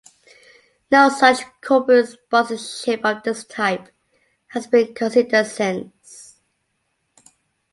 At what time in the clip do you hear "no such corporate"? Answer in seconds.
0.89-2.07